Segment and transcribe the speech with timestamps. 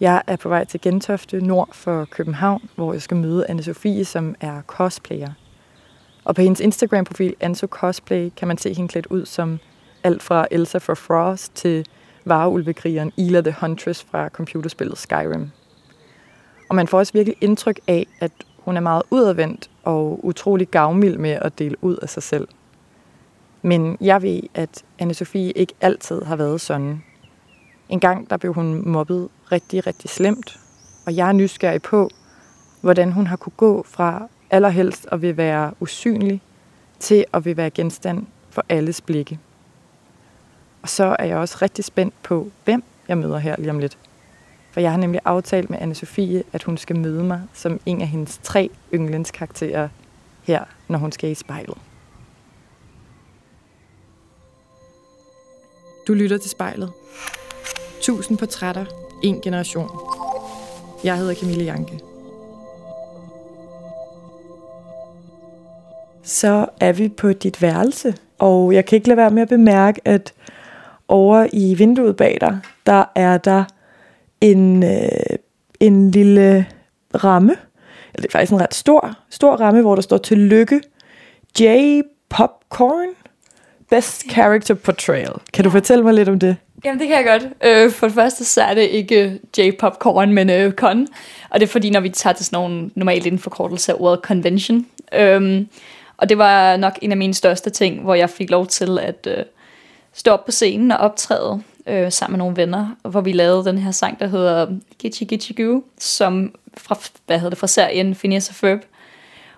[0.00, 4.04] Jeg er på vej til Gentofte nord for København, hvor jeg skal møde anne Sofie,
[4.04, 5.32] som er cosplayer.
[6.24, 9.58] Og på hendes Instagram-profil, Anso Cosplay, kan man se hende klædt ud som
[10.04, 11.86] alt fra Elsa fra Frost til
[12.24, 15.50] vareulvekrigeren Ila the Huntress fra computerspillet Skyrim.
[16.68, 21.18] Og man får også virkelig indtryk af, at hun er meget udadvendt og utrolig gavmild
[21.18, 22.48] med at dele ud af sig selv.
[23.62, 27.02] Men jeg ved, at anne Sofie ikke altid har været sådan.
[27.90, 30.60] En gang der blev hun mobbet rigtig, rigtig slemt,
[31.06, 32.10] og jeg er nysgerrig på,
[32.80, 36.42] hvordan hun har kunne gå fra allerhelst at vil være usynlig
[36.98, 39.38] til at vil være genstand for alles blikke.
[40.82, 43.98] Og så er jeg også rigtig spændt på, hvem jeg møder her lige om lidt.
[44.70, 48.00] For jeg har nemlig aftalt med anne Sofie, at hun skal møde mig som en
[48.00, 49.88] af hendes tre yndlingskarakterer
[50.42, 51.78] her, når hun skal i spejlet.
[56.06, 56.92] Du lytter til spejlet.
[58.00, 58.84] 1000 portrætter,
[59.22, 59.88] en generation.
[61.04, 62.00] Jeg hedder Camille Janke.
[66.22, 70.00] Så er vi på dit værelse, og jeg kan ikke lade være med at bemærke,
[70.04, 70.32] at
[71.08, 73.64] over i vinduet bag dig, der er der
[74.40, 75.38] en, øh,
[75.80, 76.66] en lille
[77.24, 77.52] ramme.
[78.14, 80.80] Eller det er faktisk en ret stor, stor ramme, hvor der står Tillykke
[81.60, 81.64] J.
[82.28, 83.08] Popcorn
[83.90, 85.32] Best Character Portrayal.
[85.52, 86.56] Kan du fortælle mig lidt om det?
[86.84, 87.52] Jamen, det kan jeg godt.
[87.64, 91.06] Øh, for det første, så er det ikke J-Popcorn, men øh, con.
[91.50, 94.20] Og det er fordi, når vi tager til sådan nogle normalt inden forkortelse af ordet
[94.22, 94.86] convention.
[95.12, 95.68] Øhm,
[96.16, 99.28] og det var nok en af mine største ting, hvor jeg fik lov til at
[99.30, 99.44] øh,
[100.12, 103.78] stå op på scenen og optræde øh, sammen med nogle venner, hvor vi lavede den
[103.78, 104.66] her sang, der hedder
[104.98, 108.80] Gitchy Gitchy Goo, som fra, hvad hedder det, fra serien Phineas og Ferb.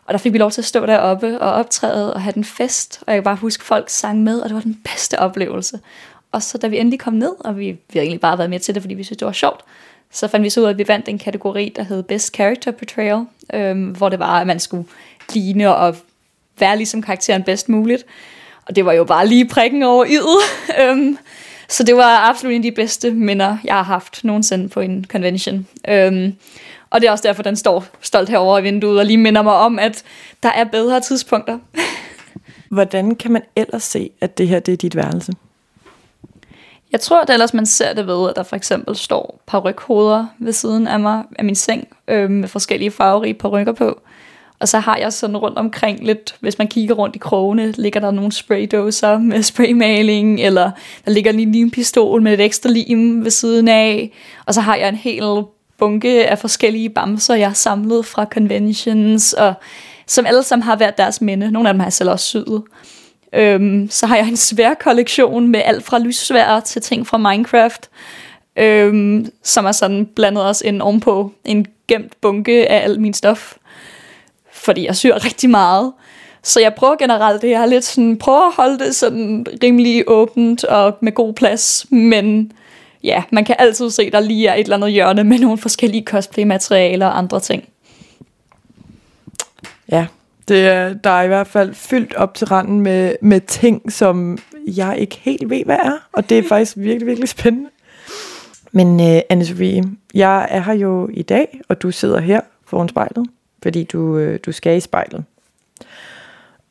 [0.05, 3.03] Og der fik vi lov til at stå deroppe og optræde og have den fest,
[3.07, 5.81] og jeg kan bare huske, at folk sang med, og det var den bedste oplevelse.
[6.33, 8.61] Og så da vi endelig kom ned, og vi, vi havde egentlig bare været med
[8.61, 9.61] til det, fordi vi synes, det var sjovt,
[10.11, 12.71] så fandt vi så ud af, at vi vandt en kategori, der hed Best Character
[12.71, 14.89] Portrayal, øhm, hvor det var, at man skulle
[15.35, 15.97] ligne og
[16.59, 18.07] være ligesom karakteren bedst muligt.
[18.67, 20.43] Og det var jo bare lige prikken over i'et.
[20.83, 21.19] øhm,
[21.69, 25.05] så det var absolut en af de bedste minder, jeg har haft nogensinde på en
[25.09, 25.67] convention.
[25.89, 26.35] Øhm,
[26.91, 29.55] og det er også derfor, den står stolt herovre i vinduet og lige minder mig
[29.55, 30.03] om, at
[30.43, 31.59] der er bedre tidspunkter.
[32.69, 35.33] Hvordan kan man ellers se, at det her det er dit værelse?
[36.93, 40.53] Jeg tror, at ellers man ser det ved, at der for eksempel står parrykhoveder ved
[40.53, 44.01] siden af mig, af min seng, øh, med forskellige farverige parrykker på.
[44.59, 48.01] Og så har jeg sådan rundt omkring lidt, hvis man kigger rundt i krogene, ligger
[48.01, 50.71] der nogle spraydåser med spraymaling, eller
[51.05, 54.13] der ligger lige en pistol med et ekstra lim ved siden af.
[54.47, 55.43] Og så har jeg en hel
[55.79, 59.55] bunke af forskellige bamser, jeg har samlet fra conventions, og
[60.07, 61.51] som alle sammen har været deres minde.
[61.51, 62.63] Nogle af dem har jeg selv også syet.
[63.33, 67.91] Øhm, så har jeg en svær kollektion med alt fra lyssvær til ting fra Minecraft,
[68.57, 73.55] øhm, som er sådan blandet os ind ovenpå en gemt bunke af alt min stof.
[74.53, 75.93] Fordi jeg syr rigtig meget.
[76.43, 77.51] Så jeg prøver generelt det.
[77.51, 81.87] Jeg har lidt sådan, prøver at holde det sådan rimelig åbent og med god plads.
[81.91, 82.53] Men
[83.05, 86.05] ja, man kan altid se, der lige er et eller andet hjørne med nogle forskellige
[86.05, 87.69] cosplay-materialer og andre ting.
[89.93, 90.07] Ja,
[90.49, 94.39] det er, der er i hvert fald fyldt op til randen med, med ting, som
[94.67, 96.09] jeg ikke helt ved, hvad er.
[96.13, 97.71] Og det er faktisk virkelig, virkelig spændende.
[98.73, 103.27] Men uh, Anne-Sophie, jeg er her jo i dag, og du sidder her foran spejlet,
[103.63, 105.25] fordi du, øh, du skal i spejlet.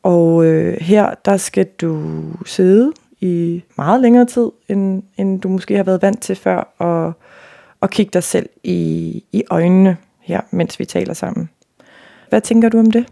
[0.03, 5.75] Og uh, her, der skal du sidde i meget længere tid, end, end du måske
[5.75, 7.13] har været vant til før, og,
[7.81, 11.49] og kigge dig selv i, i øjnene her, mens vi taler sammen.
[12.29, 13.05] Hvad tænker du om det?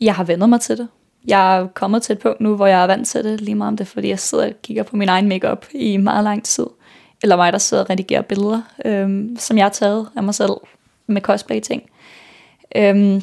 [0.00, 0.88] Jeg har vendt mig til det.
[1.26, 3.68] Jeg er kommet til et punkt nu, hvor jeg er vant til det lige meget
[3.68, 6.66] om det, fordi jeg sidder og kigger på min egen makeup i meget lang tid.
[7.22, 10.52] Eller mig, der sidder og redigerer billeder, øhm, som jeg har taget af mig selv
[11.06, 11.82] med cosplay-ting.
[12.76, 13.22] Øhm,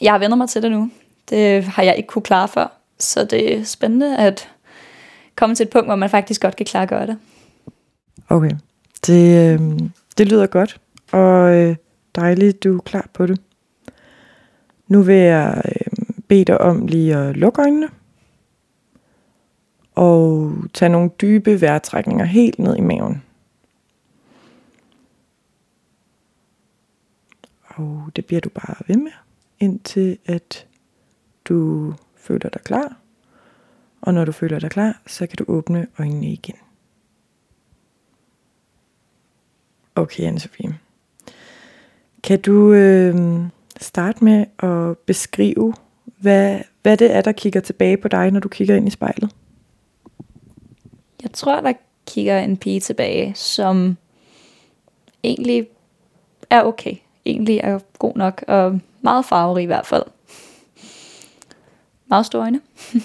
[0.00, 0.90] jeg har vendt mig til det nu.
[1.30, 2.80] Det har jeg ikke kunne klare før.
[2.98, 4.48] Så det er spændende at
[5.36, 7.18] komme til et punkt, hvor man faktisk godt kan klare at gøre det.
[8.28, 8.50] Okay.
[9.06, 9.78] Det, øh,
[10.18, 10.80] det lyder godt,
[11.12, 11.76] og øh,
[12.14, 13.40] dejligt, du er klar på det.
[14.88, 15.89] Nu vil jeg øh,
[16.30, 17.88] bede dig om lige at lukke øjnene.
[19.94, 23.22] Og tage nogle dybe vejrtrækninger helt ned i maven.
[27.66, 29.12] Og det bliver du bare ved med,
[29.58, 30.66] indtil at
[31.44, 32.96] du føler dig klar.
[34.00, 36.56] Og når du føler dig klar, så kan du åbne øjnene igen.
[39.94, 40.72] Okay, Anne-Sophie.
[42.22, 43.42] Kan du øh,
[43.80, 45.74] starte med at beskrive,
[46.20, 49.30] hvad, hvad det er, der kigger tilbage på dig, når du kigger ind i spejlet?
[51.22, 51.72] Jeg tror, der
[52.06, 53.96] kigger en pige tilbage, som
[55.24, 55.66] egentlig
[56.50, 56.94] er okay.
[57.26, 60.02] Egentlig er god nok, og meget farverig i hvert fald.
[62.06, 62.60] Meget store øjne.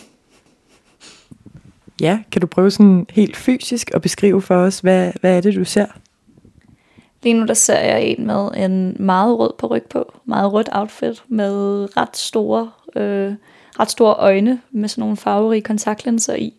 [2.01, 5.55] ja, kan du prøve sådan helt fysisk at beskrive for os, hvad, hvad er det,
[5.55, 5.85] du ser?
[7.23, 10.69] Lige nu der ser jeg en med en meget rød på ryg på, meget rødt
[10.71, 13.33] outfit med ret store, øh,
[13.79, 16.53] ret store øjne med sådan nogle farverige kontaktlinser i.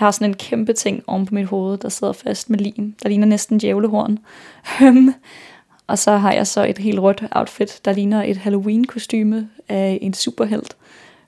[0.00, 2.94] Jeg har sådan en kæmpe ting oven på mit hoved, der sidder fast med lim,
[3.02, 4.18] der ligner næsten djævlehorn.
[4.82, 5.14] Øhm,
[5.86, 10.14] og så har jeg så et helt rødt outfit, der ligner et Halloween-kostyme af en
[10.14, 10.76] superhelt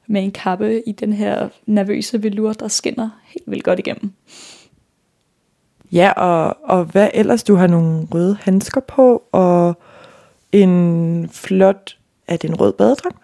[0.06, 4.12] med en kappe i den her nervøse velur, der skinner helt vildt godt igennem.
[5.92, 7.44] Ja, og, og hvad ellers?
[7.44, 9.78] Du har nogle røde handsker på, og
[10.52, 11.96] en flot...
[12.26, 13.16] Er det en rød badedragt?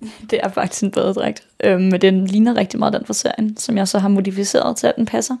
[0.30, 3.76] Det er faktisk en badedragt, øhm, men den ligner rigtig meget den fra serien, som
[3.76, 5.36] jeg så har modificeret til, at den passer.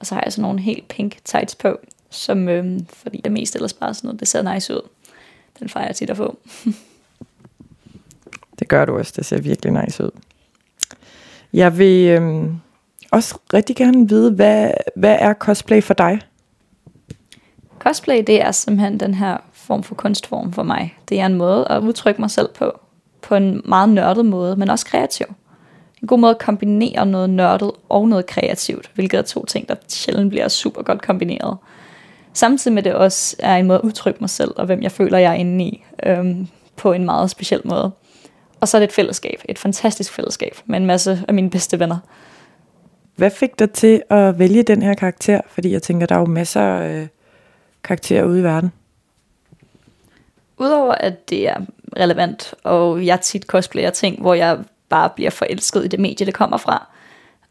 [0.00, 1.78] Og så har jeg sådan nogle helt pink tights på,
[2.10, 4.80] som, øhm, fordi det mest ellers bare sådan noget, det ser nice ud.
[5.58, 6.38] Den fejrer jeg tit at få.
[8.58, 10.10] det gør du også, det ser virkelig nice ud.
[11.52, 12.56] Jeg vil øhm,
[13.10, 16.20] også rigtig gerne vide, hvad, hvad er cosplay for dig?
[17.78, 20.98] Cosplay, det er simpelthen den her form for kunstform for mig.
[21.08, 22.80] Det er en måde at udtrykke mig selv på,
[23.26, 25.26] på en meget nørdet måde, men også kreativ.
[26.02, 29.74] En god måde at kombinere noget nørdet og noget kreativt, hvilket er to ting, der
[29.88, 31.56] sjældent bliver super godt kombineret.
[32.32, 35.18] Samtidig med det også er en måde at udtrykke mig selv, og hvem jeg føler,
[35.18, 37.90] jeg er inde i, øhm, på en meget speciel måde.
[38.60, 41.78] Og så er det et fællesskab, et fantastisk fællesskab, med en masse af mine bedste
[41.78, 41.98] venner.
[43.16, 45.40] Hvad fik dig til at vælge den her karakter?
[45.46, 47.06] Fordi jeg tænker, der er jo masser af øh,
[47.84, 48.72] karakterer ude i verden.
[50.58, 51.60] Udover at det er
[51.96, 56.34] relevant, og jeg tit cosplayer ting, hvor jeg bare bliver forelsket i det medie, det
[56.34, 56.86] kommer fra,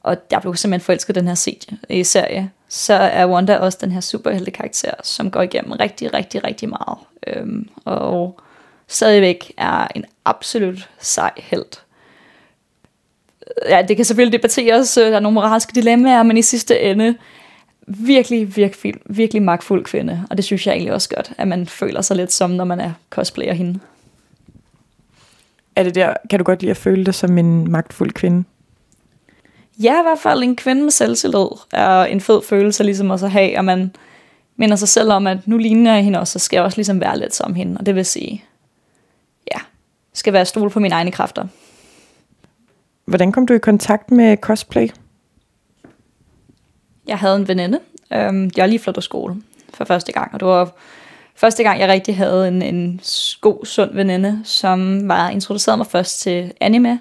[0.06, 1.36] og jeg blev simpelthen forelsket i den her
[2.04, 6.70] serie, så er Wanda også den her superhelte karakter, som går igennem rigtig, rigtig, rigtig
[6.70, 6.98] meget.
[7.28, 8.40] Øhm, og
[8.88, 11.66] stadigvæk er en absolut sej held.
[13.70, 17.16] Ja, det kan selvfølgelig debatteres, øh, der er nogle moralske dilemmaer, men i sidste ende,
[17.88, 20.28] virkelig, virkelig, virkelig magtfuld kvinde.
[20.30, 22.80] Og det synes jeg egentlig også godt, at man føler sig lidt som, når man
[22.80, 23.80] er cosplayer hende.
[25.75, 28.44] Er det der, kan du godt lide at føle dig som en magtfuld kvinde?
[29.80, 33.31] Ja, i hvert fald en kvinde med selvtillid er en fed følelse ligesom også at
[33.31, 33.95] have, og man
[34.56, 37.01] minder sig selv om, at nu ligner jeg hende også, så skal jeg også ligesom
[37.01, 38.44] være lidt som hende, og det vil sige,
[39.54, 39.60] ja,
[40.13, 41.48] skal være stol på mine egne kræfter.
[43.06, 44.88] Hvordan kom du i kontakt med cosplay?
[47.07, 47.80] Jeg havde en veninde.
[48.13, 49.36] Øhm, jeg var lige flyttet skole
[49.74, 50.72] for første gang, og det var
[51.36, 53.02] første gang, jeg rigtig havde en, en
[53.42, 57.00] god, sund veninde, som var introduceret mig først til anime.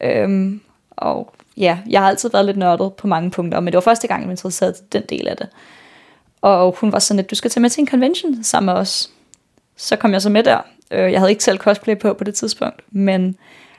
[0.00, 0.60] Øhm,
[0.90, 4.08] og ja, jeg har altid været lidt nørdet på mange punkter, men det var første
[4.08, 5.48] gang, jeg var interesseret i den del af det.
[6.42, 9.10] Og hun var sådan, at du skal tage med til en convention sammen med os.
[9.76, 10.58] Så kom jeg så med der.
[10.90, 13.36] Øh, jeg havde ikke selv cosplay på på det tidspunkt, men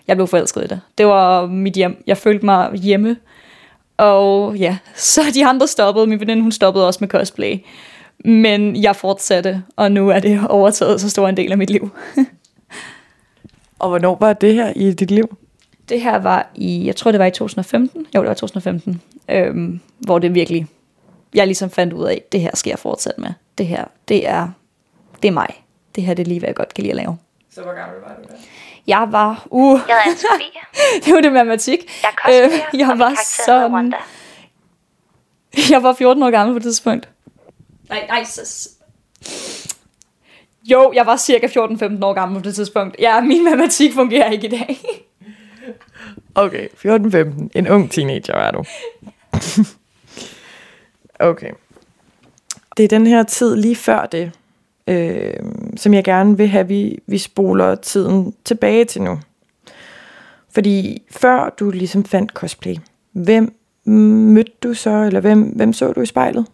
[0.07, 0.81] jeg blev forelsket i det.
[0.97, 2.03] Det var mit hjem.
[2.07, 3.17] Jeg følte mig hjemme.
[3.97, 6.07] Og ja, så de andre stoppede.
[6.07, 7.59] Min veninde, hun stoppede også med cosplay.
[8.25, 11.89] Men jeg fortsatte, og nu er det overtaget så stor en del af mit liv.
[13.79, 15.37] og hvornår var det her i dit liv?
[15.89, 18.07] Det her var i, jeg tror det var i 2015.
[18.15, 19.01] Jo, det var 2015.
[19.29, 20.67] Øhm, hvor det virkelig,
[21.33, 23.29] jeg ligesom fandt ud af, det her skal jeg fortsætte med.
[23.57, 24.47] Det her, det er,
[25.21, 25.63] det er mig.
[25.95, 27.17] Det her det er lige, hvad jeg godt kan lide at lave.
[27.53, 28.35] Så hvor gammel var du da?
[28.87, 31.01] Jeg var, uh, jeg er Sofie.
[31.05, 31.79] det var det matematik.
[32.27, 33.93] Jeg øh, jeg var sådan,
[35.71, 37.09] jeg var 14 år gammel på det tidspunkt.
[37.89, 38.69] Nej, nej, så,
[40.63, 42.95] jo, jeg var cirka 14-15 år gammel på det tidspunkt.
[42.99, 44.77] Ja, min matematik fungerer ikke i dag.
[46.45, 47.47] okay, 14-15.
[47.55, 48.63] En ung teenager er du.
[51.29, 51.51] okay.
[52.77, 54.31] Det er den her tid lige før det,
[54.87, 55.33] øh,
[55.77, 59.19] som jeg gerne vil have, vi, vi spoler tiden tilbage til nu.
[60.51, 62.75] Fordi før du ligesom fandt cosplay,
[63.11, 66.45] hvem mødte du så, eller hvem, hvem så du i spejlet?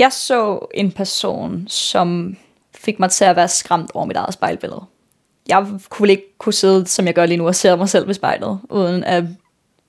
[0.00, 2.36] Jeg så en person, som
[2.74, 4.84] fik mig til at være skræmt over mit eget spejlbillede.
[5.48, 8.14] Jeg kunne ikke kunne sidde, som jeg gør lige nu, og se mig selv ved
[8.14, 9.24] spejlet, uden at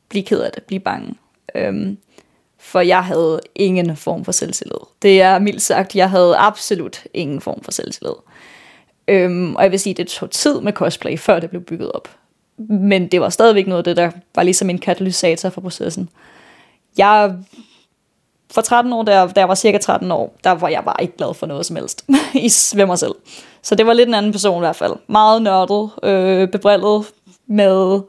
[0.10, 1.15] blive ked af det, blive bange.
[1.56, 1.98] Øhm,
[2.60, 4.80] for jeg havde ingen form for selvtillid.
[5.01, 8.15] Det er mildt sagt, jeg havde absolut ingen form for selvtillid.
[9.08, 12.10] Øhm, og jeg vil sige, det tog tid med cosplay, før det blev bygget op.
[12.70, 16.10] Men det var stadigvæk noget af det, der var ligesom en katalysator for processen.
[16.98, 17.36] Jeg
[18.51, 21.17] for 13 år, der, der jeg var cirka 13 år, der var jeg bare ikke
[21.17, 23.15] glad for noget som helst i ved mig selv.
[23.62, 24.93] Så det var lidt en anden person i hvert fald.
[25.08, 27.05] Meget nørdet, øh, bebrillet
[27.48, 28.01] med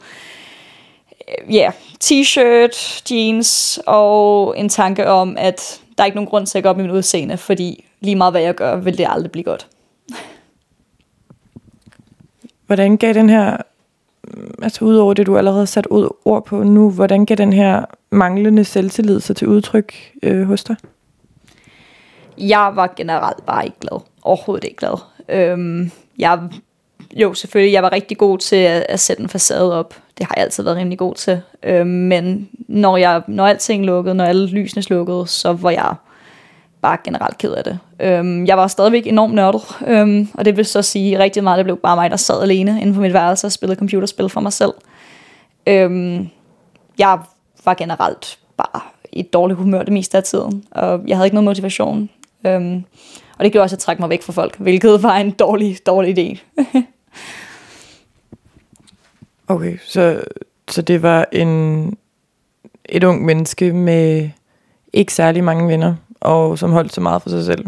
[1.28, 1.72] øh, ja, yeah,
[2.04, 6.70] t-shirt, jeans og en tanke om, at der er ikke nogen grund til at gå
[6.70, 9.66] op i min udseende, fordi lige meget hvad jeg gør, vil det aldrig blive godt.
[12.66, 13.56] Hvordan gav den her,
[14.62, 17.85] altså udover det, du allerede har sat ud ord på nu, hvordan kan den her
[18.11, 20.76] manglende selvtillid sig til udtryk øh, hos dig?
[22.38, 24.00] Jeg var generelt bare ikke glad.
[24.23, 24.99] Overhovedet ikke glad.
[25.29, 26.38] Øhm, jeg,
[27.17, 29.95] jo, selvfølgelig, jeg var rigtig god til at, at sætte en facade op.
[30.19, 31.41] Det har jeg altid været rimelig god til.
[31.62, 35.95] Øhm, men når, jeg, når alting lukkede, når alle lysene slukkede, så var jeg
[36.82, 37.78] bare generelt ked af det.
[38.00, 41.64] Øhm, jeg var stadigvæk enormt nørdet, øhm, og det vil så sige rigtig meget, det
[41.64, 44.52] blev bare mig, der sad alene inden for mit værelse og spillede computerspil for mig
[44.52, 44.72] selv.
[45.66, 46.28] Øhm,
[46.98, 47.18] jeg
[47.64, 48.80] var generelt bare
[49.12, 52.10] i et dårligt humør det meste af tiden, og jeg havde ikke noget motivation.
[52.46, 52.84] Øhm,
[53.38, 55.78] og det gjorde også, at jeg trak mig væk fra folk, hvilket var en dårlig,
[55.86, 56.40] dårlig idé.
[59.54, 60.20] okay, så,
[60.68, 61.96] så det var en,
[62.84, 64.30] et ung menneske med
[64.92, 67.67] ikke særlig mange venner, og som holdt så meget for sig selv.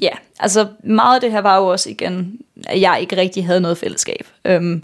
[0.00, 3.60] Ja, altså meget af det her var jo også igen, at jeg ikke rigtig havde
[3.60, 4.26] noget fællesskab.
[4.44, 4.82] Øhm,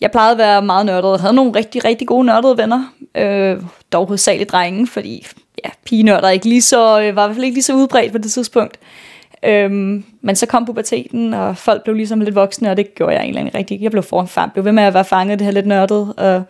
[0.00, 2.92] jeg plejede at være meget nørdet, og havde nogle rigtig, rigtig gode nørdede venner.
[3.14, 5.26] Øh, dog hovedsageligt drenge, fordi
[5.64, 8.18] ja, pigenørder ikke lige så, øh, var i hvert fald ikke lige så udbredt på
[8.18, 8.78] det tidspunkt.
[9.42, 13.22] Øhm, men så kom puberteten, og folk blev ligesom lidt voksne, og det gjorde jeg
[13.22, 16.14] egentlig rigtig Jeg blev, for, blev ved med at være fanget det her lidt nørdet,
[16.16, 16.42] og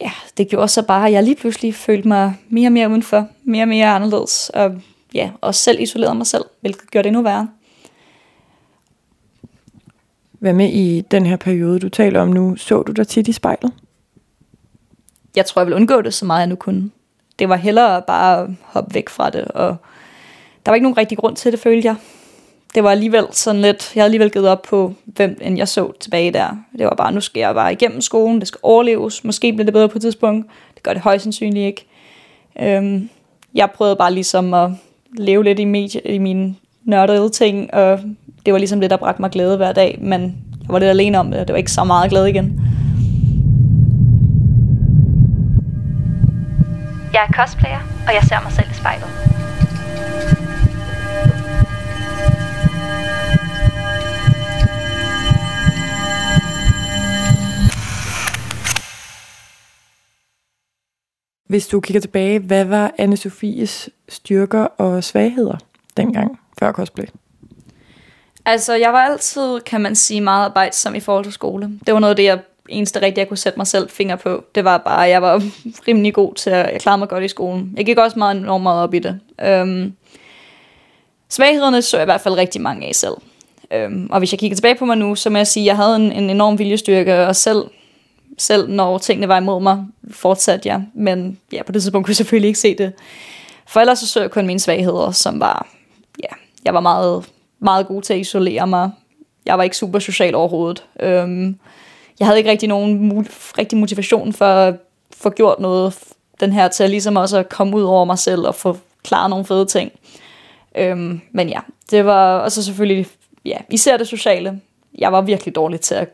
[0.00, 3.28] ja, det gjorde så bare, at jeg lige pludselig følte mig mere og mere udenfor,
[3.44, 4.80] mere og mere anderledes, og
[5.14, 7.48] ja, også selv isolerede mig selv, hvilket gjorde det endnu værre.
[10.32, 12.56] Hvad med i den her periode, du taler om nu?
[12.56, 13.72] Så du dig tit i spejlet?
[15.36, 16.90] Jeg tror, jeg vil undgå det så meget, jeg nu kunne.
[17.38, 19.76] Det var hellere bare at hoppe væk fra det, og
[20.66, 21.96] der var ikke nogen rigtig grund til det, følte jeg.
[22.74, 25.92] Det var alligevel sådan lidt, jeg havde alligevel givet op på, hvem end jeg så
[26.00, 26.48] tilbage der.
[26.78, 29.74] Det var bare, nu skal jeg bare igennem skolen, det skal overleves, måske bliver det
[29.74, 30.46] bedre på et tidspunkt.
[30.74, 31.86] Det gør det højst sandsynligt ikke.
[32.60, 33.08] Øhm,
[33.54, 34.70] jeg prøvede bare ligesom at
[35.18, 38.00] leve lidt i, medie, i mine nørdede ting, og
[38.46, 40.22] det var ligesom det, der bragte mig glæde hver dag, men
[40.62, 42.60] jeg var lidt alene om det, og det var ikke så meget glæde igen.
[47.12, 49.29] Jeg er cosplayer, og jeg ser mig selv i spejlet.
[61.50, 65.56] Hvis du kigger tilbage, hvad var anne Sofies styrker og svagheder
[65.96, 67.04] dengang før cosplay?
[68.44, 71.70] Altså, jeg var altid, kan man sige, meget arbejdsom i forhold til skole.
[71.86, 72.38] Det var noget af det, jeg
[72.68, 74.44] eneste rigtigt, jeg kunne sætte mig selv finger på.
[74.54, 75.42] Det var bare, at jeg var
[75.88, 77.74] rimelig god til at jeg klarede mig godt i skolen.
[77.76, 79.20] Jeg gik også meget enormt meget op i det.
[79.42, 79.92] Øhm,
[81.28, 83.14] svaghederne så jeg i hvert fald rigtig mange af selv.
[83.72, 85.76] Øhm, og hvis jeg kigger tilbage på mig nu, så må jeg sige, at jeg
[85.76, 87.64] havde en, en enorm viljestyrke, og selv,
[88.38, 90.82] selv når tingene var imod mig, fortsatte jeg.
[90.94, 92.92] Men ja, på det tidspunkt kunne jeg selvfølgelig ikke se det.
[93.66, 95.68] For ellers så så jeg kun mine svagheder, som var,
[96.22, 96.34] ja,
[96.64, 97.24] jeg var meget,
[97.58, 98.90] meget god til at isolere mig.
[99.46, 100.84] Jeg var ikke super social overhovedet.
[101.00, 101.58] Øhm,
[102.18, 103.26] jeg havde ikke rigtig nogen
[103.58, 104.74] rigtig motivation for at
[105.16, 105.98] få gjort noget
[106.40, 109.44] den her til ligesom også at komme ud over mig selv og få klaret nogle
[109.44, 109.92] fede ting.
[110.74, 111.60] Øhm, men ja,
[111.90, 113.06] det var også selvfølgelig,
[113.44, 114.60] ja, især det sociale.
[114.98, 116.08] Jeg var virkelig dårlig til at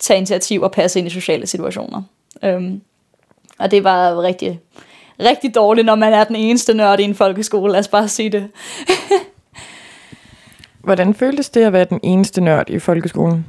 [0.00, 2.02] tage initiativ og passe ind i sociale situationer.
[2.42, 2.80] Øhm,
[3.58, 4.60] og det var rigtig,
[5.20, 8.30] rigtig dårligt, når man er den eneste nørd i en folkeskole, lad os bare sige
[8.30, 8.48] det.
[10.84, 13.46] Hvordan føltes det at være den eneste nørd i folkeskolen?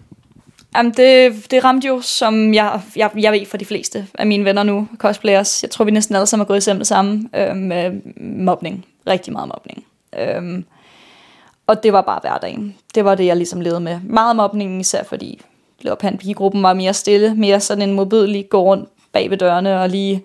[0.75, 4.45] Jamen, det, det ramte jo, som jeg, jeg, jeg ved for de fleste af mine
[4.45, 5.63] venner nu, cosplayers.
[5.63, 7.91] Jeg tror, vi næsten alle sammen har gået i det samme øh, med
[8.21, 8.85] mobning.
[9.07, 9.85] Rigtig meget mobning.
[10.19, 10.63] Øh,
[11.67, 12.75] og det var bare hverdagen.
[12.95, 13.99] Det var det, jeg ligesom levede med.
[14.03, 15.41] Meget mobning, især fordi
[15.83, 19.89] Leopan pigegruppen var mere stille, mere sådan en modbydelig, gå rundt bag ved dørene og
[19.89, 20.23] lige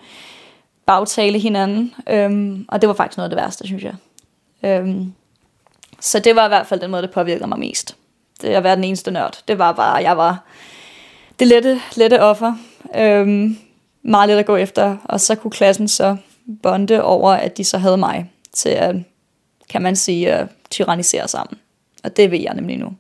[0.87, 1.95] bagtale hinanden.
[2.11, 3.95] Øhm, og det var faktisk noget af det værste, synes jeg.
[4.63, 5.13] Øhm,
[6.01, 7.97] så det var i hvert fald den måde, det påvirkede mig mest
[8.43, 9.43] det at være den eneste nørd.
[9.49, 10.45] Det var bare, jeg var
[11.39, 12.55] det lette, lette offer.
[12.97, 13.59] Øhm,
[14.03, 16.17] meget let at gå efter, og så kunne klassen så
[16.63, 18.97] bonde over, at de så havde mig til at,
[19.69, 21.59] kan man sige, at tyrannisere sammen.
[22.05, 22.93] Og det vil jeg nemlig nu.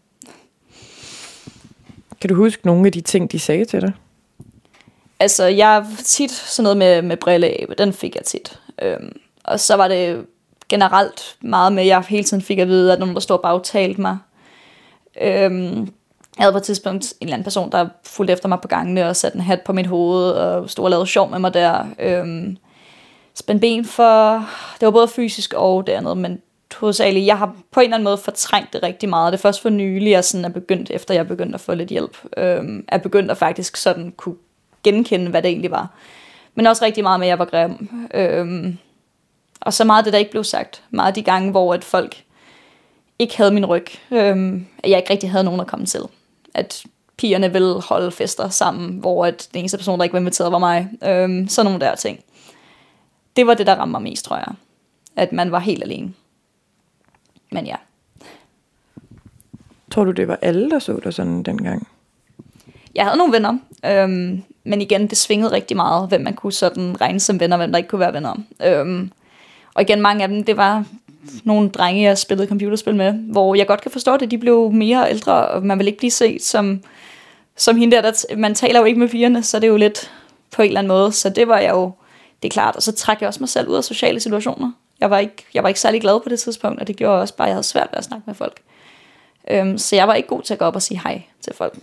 [2.21, 3.93] Kan du huske nogle af de ting, de sagde til dig?
[5.21, 8.61] Altså, jeg tit sådan noget med, med brilleabe, den fik jeg tit.
[8.83, 10.27] Øhm, og så var det
[10.69, 13.43] generelt meget med, at jeg hele tiden fik at vide, at nogen, der stod og
[13.43, 14.19] bagtalte mig,
[15.21, 15.79] Øhm,
[16.37, 19.09] jeg havde på et tidspunkt en eller anden person, der fulgte efter mig på gangene
[19.09, 21.85] og satte en hat på mit hoved og stod og lavede sjov med mig der.
[21.99, 22.57] Øhm,
[23.35, 24.45] spændt ben for...
[24.81, 26.39] Det var både fysisk og det andet, men
[26.77, 29.33] hovedsageligt, jeg har på en eller anden måde fortrængt det rigtig meget.
[29.33, 31.91] Det er først for nylig, jeg sådan er begyndt, efter jeg begyndt at få lidt
[31.91, 34.37] hjælp, øh, er begyndt at faktisk sådan kunne
[34.83, 35.91] genkende, hvad det egentlig var.
[36.55, 37.91] Men også rigtig meget med, at jeg var grim.
[38.15, 38.75] Øh,
[39.61, 40.83] og så meget det, der ikke blev sagt.
[40.91, 42.23] Meget de gange, hvor at folk
[43.19, 43.87] ikke havde min ryg.
[44.11, 46.03] Øh, at jeg ikke rigtig havde nogen at komme til.
[46.55, 46.85] At
[47.17, 50.59] pigerne ville holde fester sammen, hvor at den eneste person, der ikke var inviteret, var
[50.59, 50.89] mig.
[51.03, 52.21] Øh, sådan nogle der ting.
[53.37, 54.53] Det var det, der ramte mig mest, tror jeg.
[55.17, 56.13] At man var helt alene.
[57.53, 57.77] Men ja.
[59.91, 61.89] Tror du, det var alle, der så dig sådan dengang?
[62.95, 67.01] Jeg havde nogle venner, øhm, men igen, det svingede rigtig meget, hvem man kunne sådan
[67.01, 68.35] regne som venner, hvem der ikke kunne være venner.
[68.65, 69.11] Øhm,
[69.75, 70.85] og igen, mange af dem, det var
[71.45, 75.11] nogle drenge, jeg spillede computerspil med, hvor jeg godt kan forstå det, de blev mere
[75.11, 76.83] ældre, og man vil ikke blive set som,
[77.57, 80.13] som hende der, der man taler jo ikke med pigerne, så det er jo lidt
[80.51, 81.93] på en eller anden måde, så det var jeg jo,
[82.43, 84.73] det er klart, og så trak jeg også mig selv ud af sociale situationer.
[85.01, 87.37] Jeg var ikke, jeg var ikke særlig glad på det tidspunkt, og det gjorde også
[87.37, 88.61] bare, at jeg havde svært ved at snakke med folk.
[89.51, 91.79] Øhm, så jeg var ikke god til at gå op og sige hej til folk.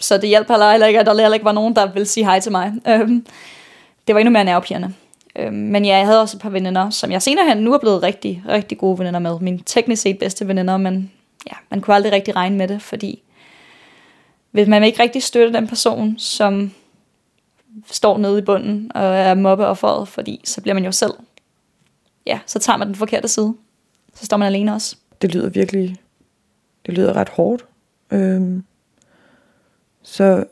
[0.00, 2.40] Så det hjalp heller ikke, at der heller ikke var nogen, der ville sige hej
[2.40, 2.72] til mig.
[2.88, 3.26] Øhm,
[4.06, 4.94] det var endnu mere nervepirrende.
[5.36, 7.78] Øhm, men ja, jeg havde også et par veninder, som jeg senere hen nu er
[7.78, 9.40] blevet rigtig, rigtig gode veninder med.
[9.40, 11.12] Min teknisk set bedste veninder, men
[11.46, 13.22] ja, man kunne aldrig rigtig regne med det, fordi
[14.50, 16.72] hvis man ikke rigtig støtte den person, som
[17.90, 21.12] står nede i bunden og er mobbeofferet, fordi så bliver man jo selv,
[22.26, 23.54] ja, så tager man den forkerte side.
[24.14, 24.96] Så står man alene også.
[25.22, 25.96] Det lyder virkelig,
[26.86, 27.64] det lyder ret hårdt.
[28.10, 28.64] Øhm,
[30.02, 30.44] så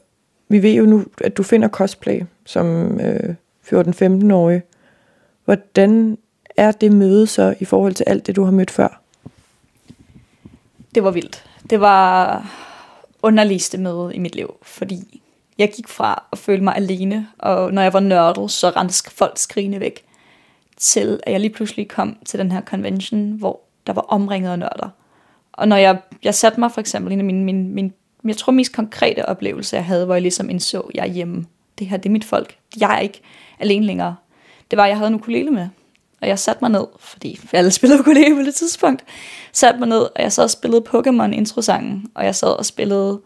[0.49, 3.35] vi ved jo nu, at du finder cosplay som øh,
[3.73, 4.63] 14-15-årig.
[5.45, 6.19] Hvordan
[6.57, 9.03] er det møde så i forhold til alt det, du har mødt før?
[10.95, 11.45] Det var vildt.
[11.71, 12.45] Det var
[13.23, 15.23] underligste møde i mit liv, fordi
[15.59, 19.39] jeg gik fra at føle mig alene, og når jeg var nørdet, så rendte folk
[19.39, 20.06] skrigende væk,
[20.77, 24.59] til at jeg lige pludselig kom til den her convention, hvor der var omringet af
[24.59, 24.89] nørder.
[25.53, 27.93] Og når jeg, jeg satte mig for eksempel, en af mine, mine, mine
[28.25, 31.47] jeg tror mest konkrete oplevelse, jeg havde, hvor jeg ligesom indså, at jeg er hjemme.
[31.79, 32.57] Det her, det er mit folk.
[32.81, 33.21] Jeg er ikke
[33.59, 34.17] alene længere.
[34.71, 35.69] Det var, at jeg havde en ukulele med.
[36.23, 39.05] Og jeg satte mig ned, fordi alle spillede ukulele på det tidspunkt.
[39.53, 42.11] Satte mig ned, og jeg sad og spillede Pokémon introsangen.
[42.15, 43.21] Og jeg sad og spillede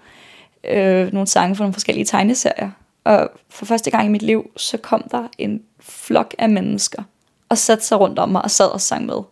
[0.65, 2.71] øh, nogle sange fra nogle forskellige tegneserier.
[3.05, 7.03] Og for første gang i mit liv, så kom der en flok af mennesker
[7.51, 9.23] og satte sig rundt om mig og sad og sang med.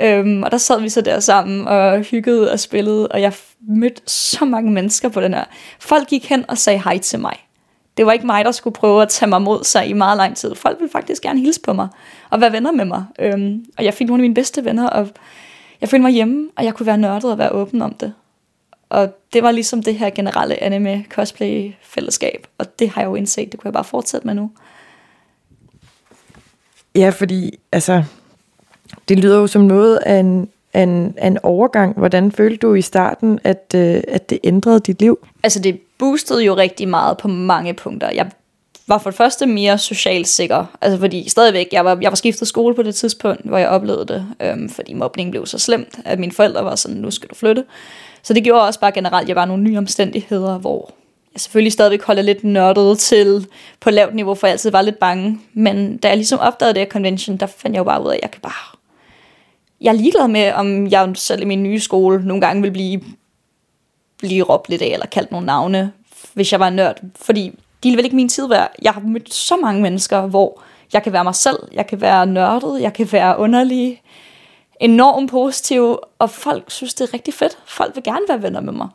[0.00, 4.02] Øhm, og der sad vi så der sammen og hyggede og spillede, og jeg mødte
[4.06, 5.44] så mange mennesker på den her.
[5.80, 7.36] Folk gik hen og sagde hej til mig.
[7.96, 10.36] Det var ikke mig, der skulle prøve at tage mig mod sig i meget lang
[10.36, 10.54] tid.
[10.54, 11.88] Folk ville faktisk gerne hilse på mig
[12.30, 13.04] og være venner med mig.
[13.18, 15.08] Øhm, og jeg fik nogle af mine bedste venner, og
[15.80, 18.12] jeg følte mig hjemme, og jeg kunne være nørdet og være åben om det.
[18.88, 23.14] Og det var ligesom det her generelle anime cosplay fællesskab, og det har jeg jo
[23.14, 24.50] indset, det kunne jeg bare fortsætte med nu.
[26.94, 28.02] Ja, fordi altså,
[29.08, 31.98] det lyder jo som noget af en, af en, af en overgang.
[31.98, 35.26] Hvordan følte du i starten, at, øh, at det ændrede dit liv?
[35.42, 38.10] Altså det boostede jo rigtig meget på mange punkter.
[38.10, 38.30] Jeg
[38.86, 40.64] var for det første mere socialt sikker.
[40.80, 44.06] Altså fordi stadigvæk, jeg var, jeg var skiftet skole på det tidspunkt, hvor jeg oplevede
[44.06, 44.26] det.
[44.40, 47.64] Øhm, fordi mobning blev så slemt, at mine forældre var sådan, nu skal du flytte.
[48.22, 50.94] Så det gjorde også bare generelt, at jeg var nogle nye omstændigheder, hvor
[51.34, 53.46] jeg selvfølgelig stadigvæk holder lidt nørdet til
[53.80, 55.40] på lavt niveau, for jeg altid var lidt bange.
[55.54, 58.14] Men da jeg ligesom opdagede det her convention, der fandt jeg jo bare ud af,
[58.14, 58.76] at jeg kan bare
[59.80, 63.00] jeg er ligeglad med, om jeg selv i min nye skole nogle gange vil blive,
[64.18, 65.92] blive råbt lidt af, eller kaldt nogle navne,
[66.34, 67.00] hvis jeg var nørd.
[67.16, 68.70] Fordi de vil ikke min tid værd.
[68.82, 70.62] Jeg har mødt så mange mennesker, hvor
[70.92, 74.02] jeg kan være mig selv, jeg kan være nørdet, jeg kan være underlig,
[74.80, 77.58] enormt positiv, og folk synes, det er rigtig fedt.
[77.66, 78.88] Folk vil gerne være venner med mig.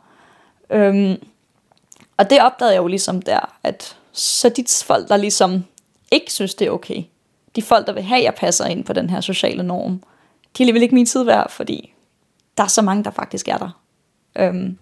[0.70, 1.16] Øhm,
[2.16, 5.64] og det opdagede jeg jo ligesom der, at så de folk, der ligesom
[6.10, 7.02] ikke synes, det er okay,
[7.56, 10.02] de folk, der vil have, at jeg passer ind på den her sociale norm,
[10.58, 11.92] de er alligevel ikke min tid værd, fordi
[12.56, 13.80] der er så mange, der faktisk er der.
[14.38, 14.78] Øhm,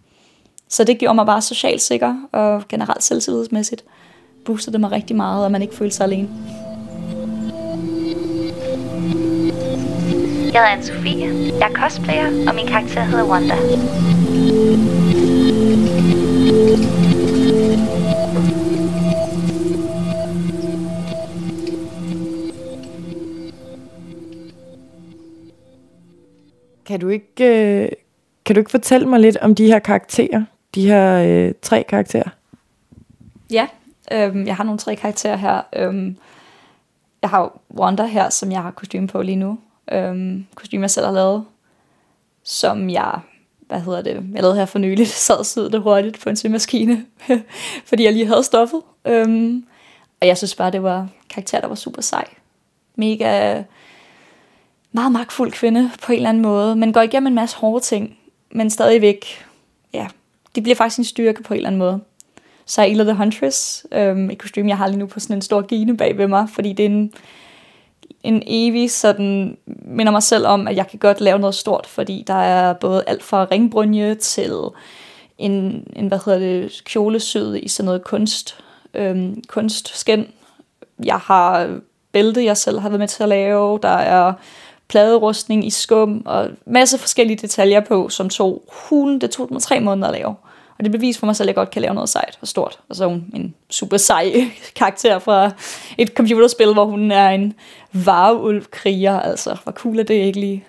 [0.68, 3.84] så det gjorde mig bare socialt sikker, og generelt selvtillidsmæssigt
[4.44, 6.28] boostede det mig rigtig meget, at man ikke følte sig alene.
[10.52, 13.54] Jeg hedder Anne-Sophie, jeg er cosplayer, og min karakter hedder Wanda.
[26.86, 27.88] Kan du ikke, øh,
[28.44, 30.44] kan du ikke fortælle mig lidt om de her karakterer?
[30.74, 32.28] De her øh, tre karakterer?
[33.50, 33.66] Ja,
[34.12, 35.62] øhm, jeg har nogle tre karakterer her.
[35.76, 36.16] Øhm,
[37.22, 39.58] jeg har Wanda her, som jeg har kostume på lige nu.
[39.92, 41.44] Øhm, kostume, jeg selv har lavet.
[42.42, 43.20] Som jeg,
[43.60, 46.36] hvad hedder det, jeg lavede her for nyligt, sad og syede det hurtigt på en
[46.36, 47.06] symaskine,
[47.88, 48.82] fordi jeg lige havde stoffet.
[49.04, 49.66] Øhm,
[50.20, 52.24] og jeg synes bare, det var karakter, der var super sej.
[52.96, 53.62] Mega
[54.94, 58.18] meget magtfuld kvinde på en eller anden måde, men går igennem en masse hårde ting,
[58.50, 59.26] men stadigvæk,
[59.92, 60.06] ja,
[60.54, 62.00] det bliver faktisk en styrke på en eller anden måde.
[62.66, 65.62] Så Ila the Huntress, øhm, et kostume, jeg har lige nu på sådan en stor
[65.62, 67.12] gine bag ved mig, fordi det er en
[68.24, 72.24] en evig sådan, minder mig selv om, at jeg kan godt lave noget stort, fordi
[72.26, 74.52] der er både alt fra ringbrunje til
[75.38, 78.58] en, en hvad hedder det, kjolesød i sådan noget kunst,
[78.94, 80.26] øhm, kunstskin.
[81.04, 81.78] Jeg har
[82.12, 83.78] bælte, jeg selv har været med til at lave.
[83.82, 84.32] Der er
[84.94, 89.20] pladerustning i skum og masse forskellige detaljer på, som tog hulen.
[89.20, 90.34] Det tog mig tre måneder at lave.
[90.78, 92.78] Og det bevis for mig selv, at jeg godt kan lave noget sejt og stort.
[92.88, 94.32] Og så er hun en super sej
[94.76, 95.50] karakter fra
[95.98, 97.54] et computerspil, hvor hun er en
[97.92, 99.20] varulv-kriger.
[99.20, 100.64] Altså, hvor cool er det ikke lige?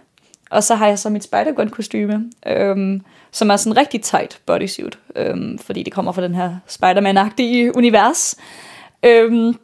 [0.49, 4.39] Og så har jeg så mit spider kostume øhm, som er sådan en rigtig tight
[4.45, 8.35] bodysuit, øhm, fordi det kommer fra den her Spider-Man-agtige univers.
[9.03, 9.55] Øhm,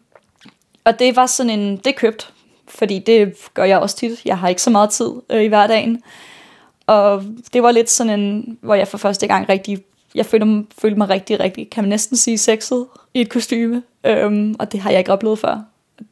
[0.84, 2.34] og det var sådan en, det købt,
[2.76, 4.26] fordi det gør jeg også tit.
[4.26, 6.02] Jeg har ikke så meget tid øh, i hverdagen.
[6.88, 9.84] Og det var lidt sådan en, hvor jeg for første gang rigtig
[10.16, 13.84] jeg følte, følte mig rigtig, rigtig, kan man næsten sige, sexet i et kostyme.
[14.04, 15.62] Øhm, og det har jeg ikke oplevet før.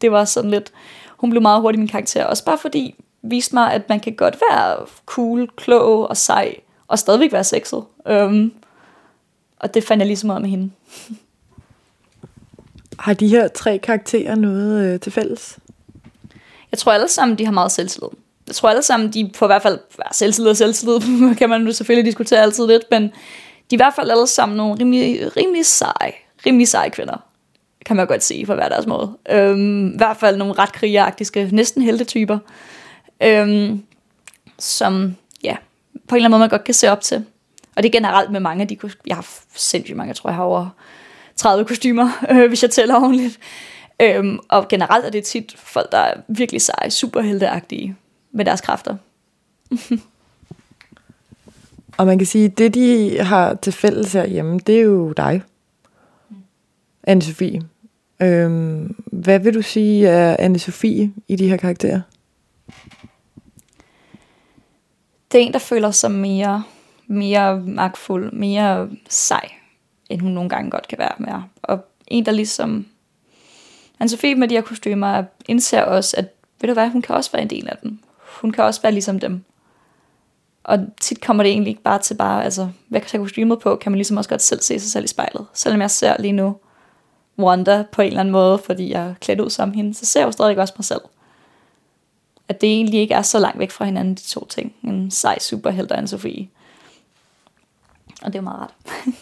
[0.01, 0.71] Det var sådan lidt,
[1.17, 2.25] hun blev meget hurtigt min karakter.
[2.25, 6.55] Også bare fordi, viste mig, at man kan godt være cool, klog og sej,
[6.87, 7.83] og stadigvæk være sexet.
[8.07, 8.53] Øhm,
[9.59, 10.71] og det fandt jeg ligesom meget med hende.
[12.99, 15.59] Har de her tre karakterer noget øh, til fælles?
[16.71, 18.09] Jeg tror alle sammen, de har meget selvtillid.
[18.47, 19.79] Jeg tror alle sammen, de på i hvert fald
[20.11, 20.99] selvtillid og selvtillid,
[21.39, 23.09] kan man jo selvfølgelig diskutere altid lidt, men de
[23.71, 26.13] er i hvert fald alle sammen nogle rimelig, rimelig seje,
[26.45, 27.17] rimelig seje kvinder,
[27.85, 29.17] kan man godt sige, for hver deres måde.
[29.29, 32.37] Øhm, I hvert fald nogle ret krigeragtiske, næsten heltetyper,
[33.23, 33.83] øhm,
[34.57, 35.55] som ja,
[36.07, 37.25] på en eller anden måde man godt kan se op til.
[37.75, 38.77] Og det er generelt med mange af de
[39.07, 40.69] Jeg har sindssygt mange, jeg tror jeg har over
[41.35, 43.39] 30 kostymer, øh, hvis jeg tæller ordentligt.
[44.01, 47.95] Øhm, og generelt er det tit folk, der er virkelig seje, superhelteagtige
[48.31, 48.95] med deres kræfter.
[51.97, 55.41] Og man kan sige, at det, de har til fælles herhjemme, det er jo dig,
[57.03, 57.61] anne Sofie.
[58.21, 62.01] Øhm, hvad vil du sige er anne Sofie i de her karakterer?
[65.31, 66.63] Det er en, der føler sig mere,
[67.07, 69.49] mere magtfuld, mere sej,
[70.09, 71.33] end hun nogle gange godt kan være med.
[71.61, 72.85] Og en, der ligesom...
[74.03, 76.25] Anne-Sophie med de her kostymer indser også, at
[76.61, 77.99] ved du hvad, hun kan også være en del af dem.
[78.41, 79.43] Hun kan også være ligesom dem.
[80.63, 83.75] Og tit kommer det egentlig ikke bare til bare, altså, hvad kan jeg kostymet på,
[83.75, 85.45] kan man ligesom også godt selv se sig selv i spejlet.
[85.53, 86.55] Selvom jeg ser lige nu
[87.39, 90.19] Wanda på en eller anden måde, fordi jeg er klædt ud som hende, så ser
[90.19, 91.01] jeg jo stadig også mig selv.
[92.47, 94.75] At det egentlig ikke er så langt væk fra hinanden, de to ting.
[94.83, 96.49] En sej superhelt og en Sofie.
[98.21, 98.73] Og det er jo meget rart.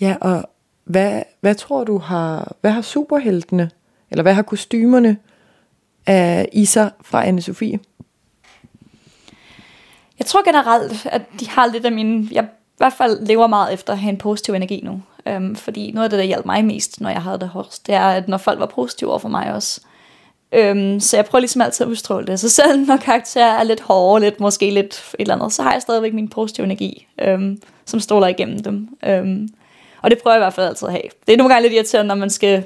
[0.00, 0.50] ja, og
[0.88, 3.70] hvad, hvad tror du har, hvad har superheltene,
[4.10, 5.16] eller hvad har kostymerne
[6.06, 7.78] af i sig fra anne Sofie?
[10.18, 12.28] Jeg tror generelt, at de har lidt af min...
[12.32, 15.02] Jeg i hvert fald lever meget efter at have en positiv energi nu.
[15.26, 17.94] Øhm, fordi noget af det, der hjalp mig mest, når jeg havde det hårdest, det
[17.94, 19.80] er, at når folk var positive over for mig også.
[20.52, 22.40] Øhm, så jeg prøver ligesom altid at udstråle det.
[22.40, 25.72] Så selv når karakterer er lidt hårde, lidt, måske lidt et eller andet, så har
[25.72, 28.88] jeg stadigvæk min positive energi, øhm, som stråler igennem dem.
[29.04, 29.48] Øhm,
[30.02, 31.08] og det prøver jeg i hvert fald altid at have.
[31.26, 32.64] Det er nogle gange lidt irriterende, når man skal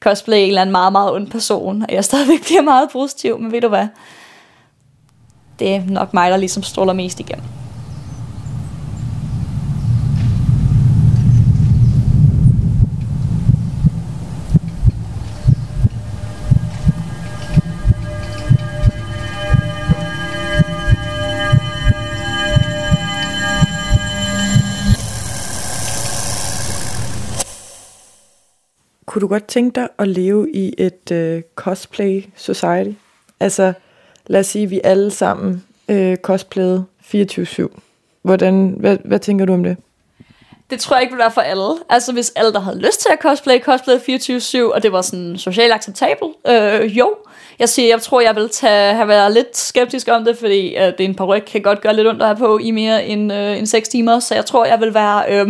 [0.00, 3.52] cosplay en eller anden meget, meget ond person, og jeg stadigvæk bliver meget positiv, men
[3.52, 3.86] ved du hvad?
[5.62, 7.61] det er nok mig, der ligesom stråler mest igennem.
[29.12, 32.90] Kunne du godt tænke dig at leve i et øh, cosplay society?
[33.40, 33.72] Altså,
[34.26, 37.66] lad os sige, at vi alle sammen øh, cosplayede 24-7.
[38.22, 39.76] Hvordan, hvad, hvad tænker du om det?
[40.70, 41.78] Det tror jeg ikke vil være for alle.
[41.88, 45.38] Altså hvis alle, der havde lyst til at cosplay, cosplay 24-7, og det var sådan
[45.38, 47.14] socialt acceptabelt, øh, jo.
[47.58, 50.82] Jeg siger, jeg tror, jeg vil tage, have været lidt skeptisk om det, fordi øh,
[50.82, 53.32] det er en par kan godt gøre lidt ondt at have på i mere end,
[53.32, 55.48] øh, end 6 timer, så jeg tror, jeg vil være, øh,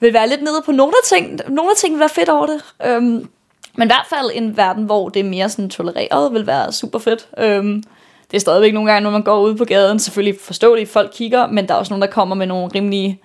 [0.00, 1.40] vil være lidt nede på nogle af ting.
[1.48, 2.64] Nogle af ting vil være fedt over det.
[2.86, 3.28] Øhm,
[3.76, 6.98] men i hvert fald en verden, hvor det er mere sådan tolereret, vil være super
[6.98, 7.28] fedt.
[7.38, 7.82] Øhm,
[8.30, 11.46] det er stadigvæk nogle gange, når man går ud på gaden, selvfølgelig forståeligt, folk kigger,
[11.46, 13.20] men der er også nogen, der kommer med nogle rimelige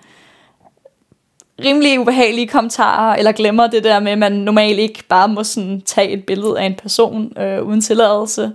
[1.64, 5.80] rimelig ubehagelige kommentarer, eller glemmer det der med, at man normalt ikke bare må sådan
[5.80, 8.52] tage et billede af en person øh, uden tilladelse.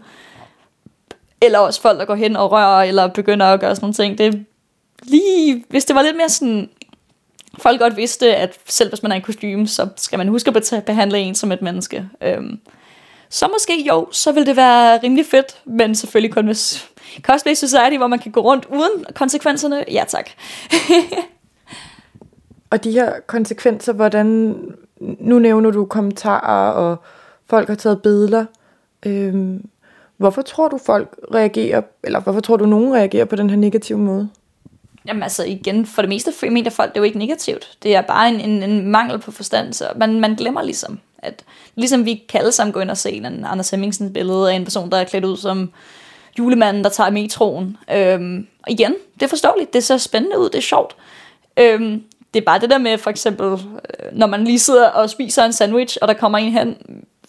[1.42, 4.18] Eller også folk, der går hen og rører, eller begynder at gøre sådan nogle ting.
[4.18, 4.40] Det er
[5.04, 6.70] lige, hvis det var lidt mere sådan
[7.58, 10.84] folk godt vidste, at selv hvis man er i kostume, så skal man huske at
[10.86, 12.10] behandle en som et menneske.
[12.22, 12.60] Øhm,
[13.30, 16.90] så måske jo, så vil det være rimelig fedt, men selvfølgelig kun hvis
[17.22, 19.84] Cosplay Society, hvor man kan gå rundt uden konsekvenserne.
[19.92, 20.30] Ja tak.
[22.72, 24.56] og de her konsekvenser, hvordan,
[25.00, 26.98] nu nævner du kommentarer, og
[27.50, 28.46] folk har taget billeder.
[29.06, 29.66] Øhm,
[30.18, 33.98] hvorfor tror du folk reagerer, eller hvorfor tror du nogen reagerer på den her negative
[33.98, 34.30] måde?
[35.08, 37.70] Jamen altså igen, for det meste mener folk, det er jo ikke negativt.
[37.84, 41.44] Det er bare en, en, en mangel på forstand, så man, man glemmer ligesom, at
[41.76, 44.64] ligesom vi kan alle sammen gå ind og se en Anders Hemmingsens billede af en
[44.64, 45.72] person, der er klædt ud som
[46.40, 47.78] julemanden, der tager metroen.
[47.94, 50.96] Øhm, og igen, det er forståeligt, det ser spændende ud, det er sjovt.
[51.58, 53.60] Øhm, det er bare det der med, for eksempel, øh,
[54.12, 56.76] når man lige sidder og spiser en sandwich, og der kommer en hen,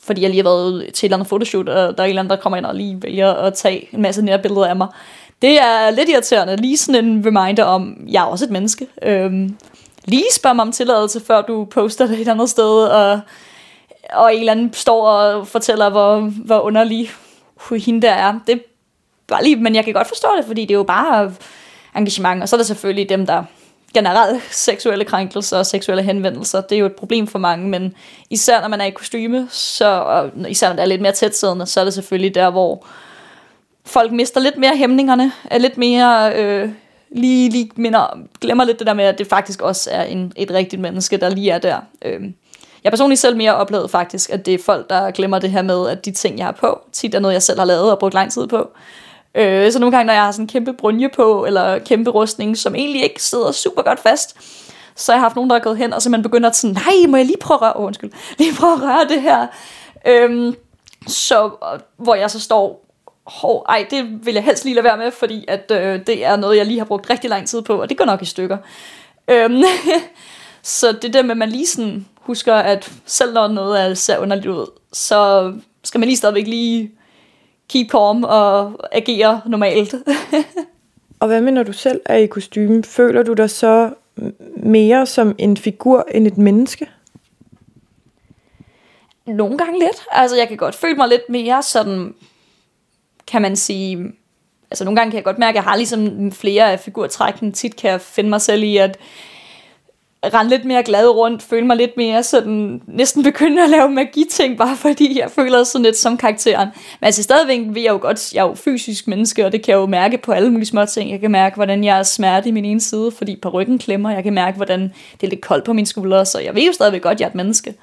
[0.03, 2.23] fordi jeg lige har været til et eller andet fotoshoot, og der er en eller
[2.23, 4.89] anden, der kommer ind og lige vælger at tage en masse nære billeder af mig.
[5.43, 6.57] Det er lidt irriterende.
[6.57, 8.87] Lige sådan en reminder om, jeg er også et menneske.
[9.03, 9.57] Øhm,
[10.05, 13.21] lige spørg mig om tilladelse, før du poster det et andet sted, og,
[14.13, 17.11] og en eller anden står og fortæller, hvor, hvor underlig
[17.85, 18.39] hende der er.
[18.47, 18.59] Det er
[19.29, 21.35] bare lige, men jeg kan godt forstå det, fordi det er jo bare
[21.97, 22.43] engagement.
[22.43, 23.45] Og så er der selvfølgelig dem, der
[23.95, 27.95] generelt seksuelle krænkelser og seksuelle henvendelser, det er jo et problem for mange, men
[28.31, 31.67] især når man er i kostyme, så, og især når det er lidt mere tætsiddende,
[31.67, 32.87] så er det selvfølgelig der, hvor
[33.91, 36.71] folk mister lidt mere hæmningerne, er lidt mere, øh,
[37.11, 40.51] lige, lige minder, glemmer lidt det der med, at det faktisk også er en, et
[40.51, 41.81] rigtigt menneske, der lige er der.
[42.05, 42.21] Øh.
[42.85, 45.89] Jeg personligt selv mere oplevet faktisk, at det er folk, der glemmer det her med,
[45.89, 48.15] at de ting, jeg har på, tit er noget, jeg selv har lavet og brugt
[48.15, 48.71] lang tid på.
[49.35, 52.57] Øh, så nogle gange, når jeg har sådan en kæmpe brunje på, eller kæmpe rustning,
[52.57, 54.37] som egentlig ikke sidder super godt fast,
[54.97, 57.07] så har jeg haft nogen, der er gået hen, og simpelthen begynder at sådan, nej,
[57.09, 59.47] må jeg lige prøve at røre, oh, undskyld, lige prøve at røre det her.
[60.07, 60.55] Øhm,
[61.07, 61.51] så,
[61.97, 62.90] hvor jeg så står,
[63.27, 66.37] hov, ej, det vil jeg helst lige lade være med, fordi at, øh, det er
[66.37, 68.59] noget, jeg lige har brugt rigtig lang tid på, og det går nok i stykker.
[69.29, 69.63] Øhm,
[70.63, 74.19] så det der med, at man lige sådan husker, at selv når noget er, ser
[74.19, 75.53] underligt ud, så
[75.85, 76.91] skal man lige stadigvæk lige
[77.69, 79.95] keep calm og agere normalt.
[81.21, 82.85] og hvad med, når du selv er i kostume?
[82.85, 83.91] Føler du dig så
[84.57, 86.91] mere som en figur end et menneske?
[89.27, 90.07] Nogle gange lidt.
[90.11, 92.15] Altså, jeg kan godt føle mig lidt mere sådan,
[93.31, 93.99] kan man sige...
[94.71, 97.53] Altså, nogle gange kan jeg godt mærke, at jeg har ligesom flere af figurtrækken.
[97.53, 98.99] Tit kan jeg finde mig selv i, at
[100.25, 104.59] rende lidt mere glad rundt, føle mig lidt mere sådan, næsten begynde at lave magi-ting,
[104.59, 106.69] bare fordi jeg føler sådan lidt som karakteren.
[107.01, 109.73] Men altså stadigvæk ved jeg jo godt, jeg er jo fysisk menneske, og det kan
[109.73, 111.11] jeg jo mærke på alle mulige små ting.
[111.11, 114.11] Jeg kan mærke, hvordan jeg er smerte i min ene side, fordi på ryggen klemmer.
[114.11, 114.81] Jeg kan mærke, hvordan
[115.21, 117.27] det er lidt koldt på mine skuldre, så jeg ved jo stadigvæk godt, at jeg
[117.27, 117.75] er et menneske.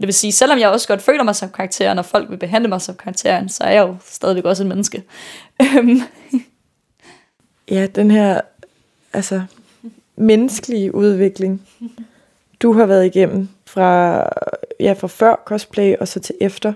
[0.00, 2.68] Det vil sige, selvom jeg også godt føler mig som karakteren, og folk vil behandle
[2.68, 5.02] mig som karakteren, så er jeg jo stadigvæk også et menneske.
[5.62, 6.00] Øhm.
[7.70, 8.40] ja, den her,
[9.12, 9.42] altså,
[10.16, 11.68] menneskelige udvikling,
[12.62, 14.22] du har været igennem fra,
[14.80, 16.72] ja, fra før cosplay og så til efter.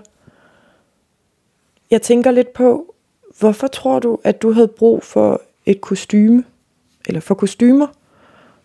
[1.91, 2.95] Jeg tænker lidt på,
[3.39, 6.43] hvorfor tror du, at du havde brug for et kostyme,
[7.05, 7.87] eller for kostymer,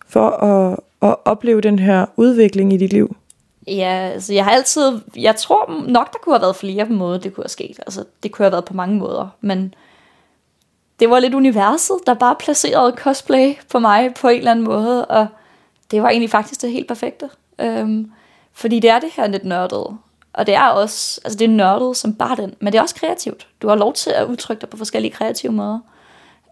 [0.07, 3.15] for at, at opleve den her udvikling i dit liv?
[3.69, 7.19] Ja, altså jeg har altid, jeg tror nok, der kunne have været flere på måder,
[7.19, 7.79] det kunne have sket.
[7.79, 9.73] Altså det kunne have været på mange måder, men
[10.99, 15.05] det var lidt universet, der bare placerede cosplay på mig på en eller anden måde,
[15.05, 15.27] og
[15.91, 17.29] det var egentlig faktisk det helt perfekte.
[17.59, 18.11] Øhm,
[18.53, 19.97] fordi det er det her lidt nørdet,
[20.33, 22.95] og det er også, altså det er nørdet som bare den, men det er også
[22.95, 23.47] kreativt.
[23.61, 25.79] Du har lov til at udtrykke dig på forskellige kreative måder.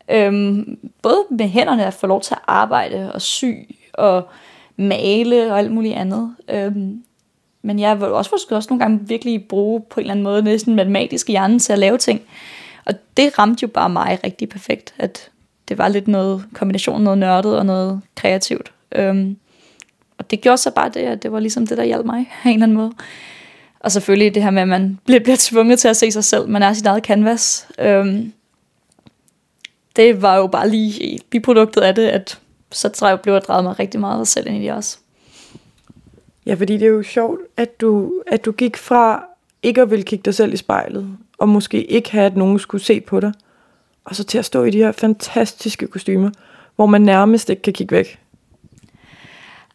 [0.10, 3.46] Øhm, både med hænderne at få lov til at arbejde og sy
[3.94, 4.30] og
[4.78, 6.36] male og alt muligt andet.
[6.50, 7.04] Øhm,
[7.68, 10.42] men jeg vil også måske også nogle gange virkelig bruge på en eller anden måde
[10.42, 12.22] næsten matematisk hjerne til at lave ting.
[12.86, 15.30] Og det ramte jo bare mig rigtig perfekt, at
[15.68, 18.72] det var lidt noget kombination, noget nørdet og noget kreativt.
[18.92, 19.38] Øhm,
[20.18, 22.50] og det gjorde så bare det, at det var ligesom det, der hjalp mig på
[22.50, 22.92] en eller anden måde.
[23.80, 26.50] Og selvfølgelig det her med, at man bliver, bliver tvunget til at se sig selv.
[26.50, 27.68] Man er sit eget canvas.
[27.80, 28.34] Øhm,
[29.96, 32.40] det var jo bare lige biproduktet af det, at
[32.72, 34.98] så blev jeg drejet mig rigtig meget selv ind i det også.
[36.48, 39.24] Ja, fordi det er jo sjovt, at du, at du gik fra
[39.64, 42.84] ikke at ville kigge dig selv i spejlet, og måske ikke have, at nogen skulle
[42.84, 43.34] se på dig,
[44.06, 46.30] og så til at stå i de her fantastiske kostymer,
[46.76, 48.20] hvor man nærmest ikke kan kigge væk.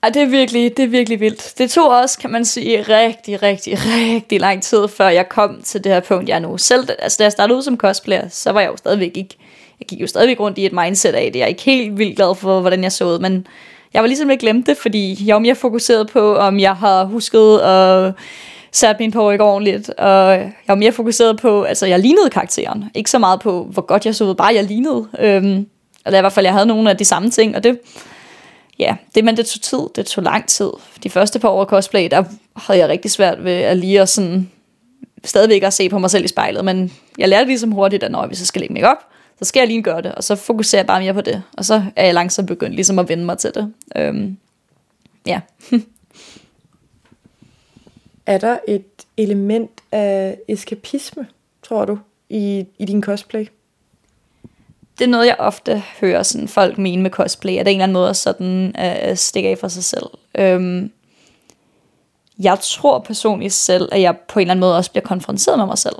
[0.04, 1.54] Ja, det er virkelig, det er virkelig vildt.
[1.58, 5.84] Det tog også, kan man sige, rigtig, rigtig, rigtig lang tid, før jeg kom til
[5.84, 6.58] det her punkt, jeg er nu.
[6.58, 9.36] Selv, altså da jeg startede ud som cosplayer, så var jeg jo stadigvæk ikke,
[9.80, 11.38] jeg gik jo stadigvæk rundt i et mindset af det.
[11.38, 13.46] Jeg er ikke helt vildt glad for, hvordan jeg så ud, men
[13.94, 17.04] jeg var ligesom ikke glemt det, fordi jeg var mere fokuseret på, om jeg har
[17.04, 18.12] husket at
[18.72, 22.84] satte min på ikke ordentligt, og jeg var mere fokuseret på, altså jeg lignede karakteren,
[22.94, 25.06] ikke så meget på, hvor godt jeg så ud, bare jeg lignede.
[25.18, 25.66] Øhm,
[26.06, 27.78] eller i hvert fald, jeg havde nogle af de samme ting, og det,
[28.78, 30.70] ja, det, men det tog tid, det tog lang tid.
[31.02, 32.24] De første par år cosplay, der
[32.56, 34.50] havde jeg rigtig svært ved at lige at sådan,
[35.24, 38.26] stadigvæk at se på mig selv i spejlet, men jeg lærte ligesom hurtigt, at når
[38.26, 39.11] vi så skal lægge mig op,
[39.42, 41.64] så skal jeg lige gøre det, og så fokuserer jeg bare mere på det, og
[41.64, 43.72] så er jeg langsomt begyndt ligesom at vende mig til det.
[43.96, 44.36] Øhm,
[45.26, 45.40] ja.
[48.26, 51.26] er der et element af eskapisme,
[51.62, 53.46] tror du, i, i din cosplay?
[54.98, 57.76] Det er noget, jeg ofte hører sådan, folk mene med cosplay, at det er en
[57.76, 60.06] eller anden måde at sådan, uh, stikke af for sig selv.
[60.38, 60.90] Um,
[62.38, 65.66] jeg tror personligt selv, at jeg på en eller anden måde også bliver konfronteret med
[65.66, 65.96] mig selv.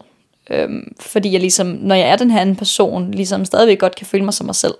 [0.50, 4.06] Øhm, fordi jeg ligesom, når jeg er den her anden person, ligesom stadigvæk godt kan
[4.06, 4.74] føle mig som mig selv.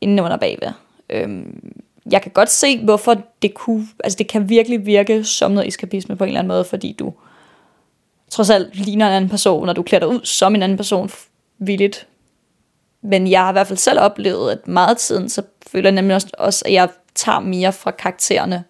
[0.00, 0.72] Inden under bagved.
[1.10, 1.72] Øhm,
[2.10, 6.16] jeg kan godt se, hvorfor det kunne, altså det kan virkelig virke som noget eskapisme
[6.16, 7.12] på en eller anden måde, fordi du
[8.30, 11.10] trods alt ligner en anden person, når du klæder dig ud som en anden person
[11.58, 12.06] villigt.
[13.02, 16.20] Men jeg har i hvert fald selv oplevet, at meget tiden, så føler jeg nemlig
[16.38, 18.64] også, at jeg tager mere fra karaktererne,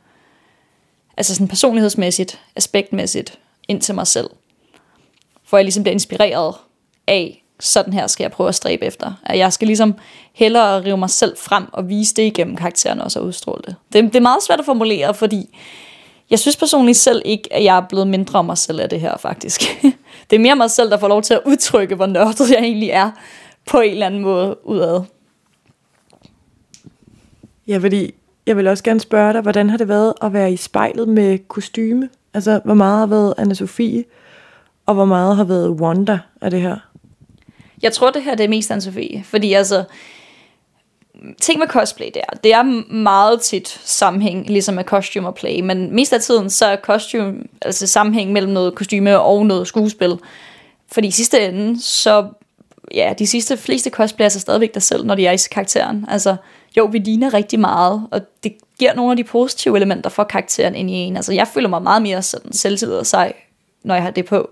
[1.16, 4.30] altså sådan personlighedsmæssigt, aspektmæssigt, ind til mig selv
[5.52, 6.54] hvor jeg ligesom bliver inspireret
[7.06, 9.12] af, sådan her skal jeg prøve at stræbe efter.
[9.24, 9.94] At jeg skal ligesom
[10.32, 13.76] hellere rive mig selv frem og vise det igennem karakteren også og udstråle det.
[13.92, 14.04] det.
[14.04, 15.58] Det er meget svært at formulere, fordi
[16.30, 19.00] jeg synes personligt selv ikke, at jeg er blevet mindre om mig selv af det
[19.00, 19.60] her, faktisk.
[20.30, 22.90] det er mere mig selv, der får lov til at udtrykke, hvor nørdet jeg egentlig
[22.90, 23.10] er,
[23.70, 25.00] på en eller anden måde udad.
[27.68, 28.14] Ja, fordi
[28.46, 31.38] jeg vil også gerne spørge dig, hvordan har det været at være i spejlet med
[31.48, 32.08] kostyme?
[32.34, 34.04] Altså, hvor meget har været anna Sofie,
[34.86, 36.76] og hvor meget har været Wanda af det her?
[37.82, 39.84] Jeg tror, det her det er mest anne Sofie, fordi altså,
[41.40, 45.94] ting med cosplay der, det er meget tit sammenhæng, ligesom med costume og play, men
[45.94, 50.18] mest af tiden, så er costume, altså sammenhæng mellem noget kostyme og noget skuespil.
[50.92, 52.28] Fordi i sidste ende, så
[52.94, 56.06] ja, de sidste fleste cosplayers er stadigvæk der selv, når de er i karakteren.
[56.08, 56.36] Altså,
[56.76, 60.74] jo, vi ligner rigtig meget, og det giver nogle af de positive elementer for karakteren
[60.74, 61.16] ind i en.
[61.16, 63.32] Altså, jeg føler mig meget mere sådan selvtillid og sej,
[63.84, 64.50] når jeg har det på.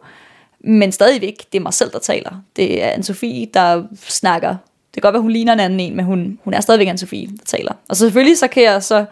[0.64, 2.42] Men stadigvæk, det er mig selv, der taler.
[2.56, 4.56] Det er Anne-Sophie, der snakker
[4.94, 6.98] det kan godt være, hun ligner en anden en, men hun, hun er stadigvæk anne
[6.98, 7.72] Sofie der taler.
[7.88, 9.04] Og så selvfølgelig så kan jeg så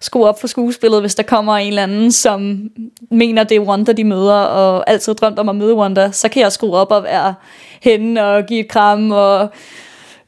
[0.00, 2.70] skrue op for skuespillet, hvis der kommer en eller anden, som
[3.10, 6.42] mener, det er Wanda, de møder, og altid drømt om at møde Wanda, så kan
[6.42, 7.34] jeg skrue op og være
[7.80, 9.48] hende og give et kram og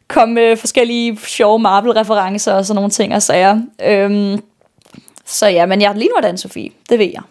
[0.08, 3.60] komme med forskellige sjove Marvel-referencer og sådan nogle ting og sager.
[3.84, 4.42] Øhm,
[5.24, 7.22] så ja, men jeg ligner den Sofie, det ved jeg.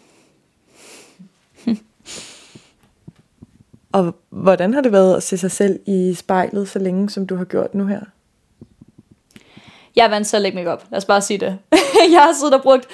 [3.96, 7.36] Og hvordan har det været at se sig selv i spejlet så længe, som du
[7.36, 8.00] har gjort nu her?
[9.96, 10.86] Jeg er vant til at lægge mig op.
[10.92, 11.58] Lad os bare sige det.
[12.12, 12.88] jeg har siddet og brugt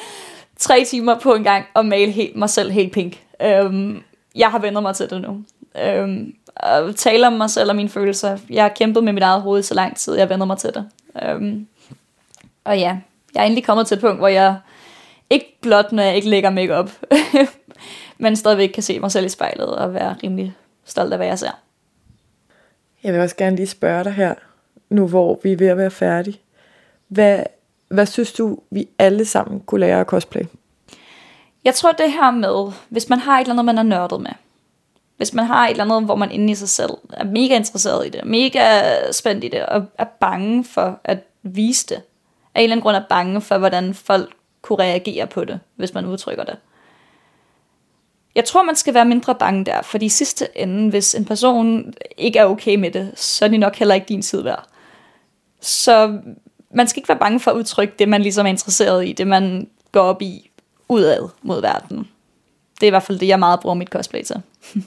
[0.57, 3.23] tre timer på en gang at male helt, mig selv helt pink.
[3.41, 4.03] Øhm,
[4.35, 5.43] jeg har vendt mig til det nu.
[5.83, 8.37] Øhm, at tale om mig selv og mine følelser.
[8.49, 10.89] Jeg har kæmpet med mit eget hoved så lang tid, jeg vender mig til det.
[11.23, 11.67] Øhm,
[12.63, 12.97] og ja,
[13.35, 14.55] jeg er endelig kommet til et punkt, hvor jeg
[15.29, 16.91] ikke blot, når jeg ikke lægger makeup,
[18.23, 20.55] men stadigvæk kan se mig selv i spejlet og være rimelig
[20.85, 21.61] stolt af, hvad jeg ser.
[23.03, 24.33] Jeg vil også gerne lige spørge dig her,
[24.89, 26.39] nu hvor vi er ved at være færdige.
[27.07, 27.43] Hvad,
[27.87, 30.43] hvad synes du, vi alle sammen kunne lære af cosplay?
[31.65, 34.31] Jeg tror det her med, hvis man har et eller andet, man er nørdet med.
[35.17, 38.07] Hvis man har et eller andet, hvor man inde i sig selv er mega interesseret
[38.07, 42.01] i det, mega spændt i det, og er bange for at vise det.
[42.55, 45.93] Af en eller anden grund er bange for, hvordan folk kunne reagere på det, hvis
[45.93, 46.57] man udtrykker det.
[48.35, 51.93] Jeg tror, man skal være mindre bange der, fordi i sidste ende, hvis en person
[52.17, 54.67] ikke er okay med det, så er det nok heller ikke din tid værd.
[55.61, 56.17] Så
[56.73, 59.27] man skal ikke være bange for at udtrykke det, man ligesom er interesseret i, det
[59.27, 60.51] man går op i
[60.89, 62.07] udad mod verden.
[62.75, 64.41] Det er i hvert fald det, jeg meget bruger mit cosplay til.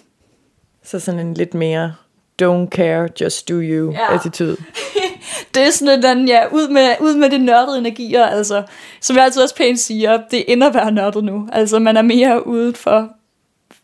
[0.85, 1.95] så sådan en lidt mere
[2.43, 4.15] don't care, just do you ja.
[4.15, 4.57] attitude.
[5.55, 8.63] det er sådan en, ja, ud med, ud med det nørdede energier, altså.
[9.01, 11.49] Som jeg altid også pænt siger, det ender at være nørdet nu.
[11.53, 13.09] Altså, man er mere ude for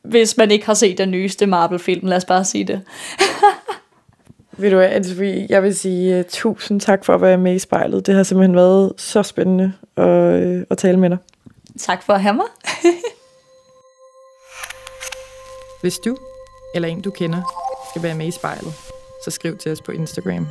[0.03, 2.07] hvis man ikke har set den nyeste Marvel-film.
[2.07, 2.83] Lad os bare sige det.
[4.59, 8.07] Ved du hvad, jeg vil sige uh, tusind tak for at være med i spejlet.
[8.07, 11.19] Det har simpelthen været så spændende at, uh, at tale med dig.
[11.79, 12.47] Tak for at have mig.
[15.81, 16.17] Hvis du
[16.75, 17.43] eller en, du kender,
[17.91, 18.75] skal være med i spejlet,
[19.25, 20.47] så skriv til os på Instagram.